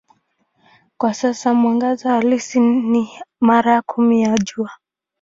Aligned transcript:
Kwa 0.97 1.13
sasa 1.13 1.53
mwangaza 1.53 2.11
halisi 2.11 2.59
ni 2.59 3.09
mara 3.41 3.81
kumi 3.81 4.21
ya 4.21 4.35
Jua. 4.37 4.71